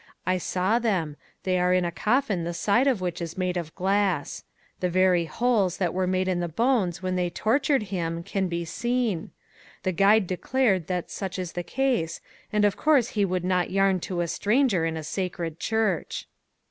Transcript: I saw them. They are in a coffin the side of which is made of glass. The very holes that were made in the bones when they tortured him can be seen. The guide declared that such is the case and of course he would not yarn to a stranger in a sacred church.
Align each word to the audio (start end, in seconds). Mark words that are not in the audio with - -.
I 0.25 0.39
saw 0.39 0.79
them. 0.79 1.15
They 1.43 1.59
are 1.59 1.75
in 1.75 1.85
a 1.85 1.91
coffin 1.91 2.43
the 2.43 2.55
side 2.55 2.87
of 2.87 3.01
which 3.01 3.21
is 3.21 3.37
made 3.37 3.55
of 3.55 3.75
glass. 3.75 4.43
The 4.79 4.89
very 4.89 5.25
holes 5.25 5.77
that 5.77 5.93
were 5.93 6.07
made 6.07 6.27
in 6.27 6.39
the 6.39 6.47
bones 6.49 7.03
when 7.03 7.15
they 7.15 7.29
tortured 7.29 7.83
him 7.93 8.23
can 8.23 8.47
be 8.47 8.65
seen. 8.65 9.29
The 9.83 9.91
guide 9.91 10.25
declared 10.25 10.87
that 10.87 11.11
such 11.11 11.37
is 11.37 11.51
the 11.51 11.61
case 11.61 12.19
and 12.51 12.65
of 12.65 12.75
course 12.75 13.09
he 13.09 13.23
would 13.25 13.45
not 13.45 13.69
yarn 13.69 13.99
to 13.99 14.21
a 14.21 14.27
stranger 14.27 14.87
in 14.87 14.97
a 14.97 15.03
sacred 15.03 15.59
church. 15.59 16.25